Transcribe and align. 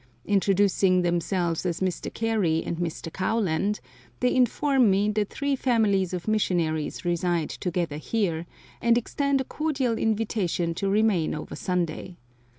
Introducing 0.25 1.03
themselves 1.03 1.63
as 1.63 1.79
Mr. 1.79 2.11
Carey 2.11 2.63
and 2.65 2.77
Mr. 2.77 3.13
Kowland, 3.13 3.79
they 4.19 4.33
inform 4.33 4.89
me 4.89 5.11
that 5.11 5.29
three 5.29 5.55
families 5.55 6.11
of 6.11 6.27
missionaries 6.27 7.05
reside 7.05 7.51
together 7.51 7.97
here, 7.97 8.47
and 8.81 8.97
extend 8.97 9.41
a 9.41 9.43
cordial 9.43 9.99
invitation 9.99 10.73
to 10.73 10.89
remain 10.89 11.35
over 11.35 11.55
Sunday. 11.55 12.17